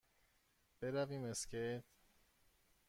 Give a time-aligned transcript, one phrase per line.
[0.81, 1.83] برویم اسکیت؟